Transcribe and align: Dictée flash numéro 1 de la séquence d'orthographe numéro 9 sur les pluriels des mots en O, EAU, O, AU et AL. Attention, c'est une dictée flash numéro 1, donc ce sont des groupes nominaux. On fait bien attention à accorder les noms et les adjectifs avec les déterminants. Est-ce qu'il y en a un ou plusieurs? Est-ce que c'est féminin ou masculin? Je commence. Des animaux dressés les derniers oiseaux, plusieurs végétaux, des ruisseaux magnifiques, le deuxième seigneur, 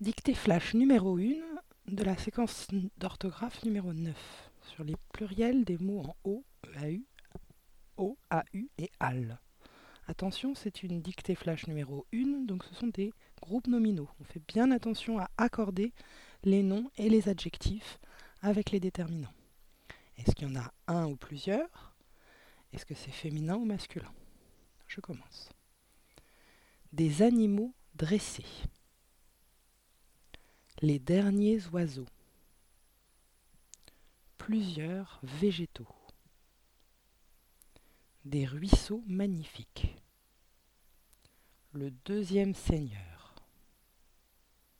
Dictée 0.00 0.34
flash 0.34 0.74
numéro 0.74 1.18
1 1.18 1.32
de 1.88 2.04
la 2.04 2.16
séquence 2.16 2.68
d'orthographe 2.98 3.64
numéro 3.64 3.92
9 3.92 4.14
sur 4.62 4.84
les 4.84 4.94
pluriels 5.12 5.64
des 5.64 5.76
mots 5.76 6.02
en 6.02 6.16
O, 6.22 6.44
EAU, 6.76 7.02
O, 7.96 8.16
AU 8.30 8.68
et 8.78 8.92
AL. 9.00 9.40
Attention, 10.06 10.54
c'est 10.54 10.84
une 10.84 11.02
dictée 11.02 11.34
flash 11.34 11.66
numéro 11.66 12.06
1, 12.14 12.44
donc 12.46 12.62
ce 12.62 12.76
sont 12.76 12.86
des 12.86 13.12
groupes 13.42 13.66
nominaux. 13.66 14.08
On 14.20 14.24
fait 14.24 14.40
bien 14.46 14.70
attention 14.70 15.18
à 15.18 15.30
accorder 15.36 15.92
les 16.44 16.62
noms 16.62 16.92
et 16.96 17.08
les 17.08 17.28
adjectifs 17.28 17.98
avec 18.40 18.70
les 18.70 18.78
déterminants. 18.78 19.34
Est-ce 20.16 20.32
qu'il 20.36 20.46
y 20.46 20.56
en 20.56 20.60
a 20.60 20.72
un 20.86 21.08
ou 21.08 21.16
plusieurs? 21.16 21.96
Est-ce 22.72 22.86
que 22.86 22.94
c'est 22.94 23.10
féminin 23.10 23.56
ou 23.56 23.64
masculin? 23.64 24.14
Je 24.86 25.00
commence. 25.00 25.48
Des 26.92 27.22
animaux 27.22 27.74
dressés 27.96 28.44
les 30.80 30.98
derniers 30.98 31.66
oiseaux, 31.72 32.06
plusieurs 34.36 35.20
végétaux, 35.22 35.88
des 38.24 38.46
ruisseaux 38.46 39.02
magnifiques, 39.06 39.96
le 41.72 41.90
deuxième 42.04 42.54
seigneur, 42.54 43.07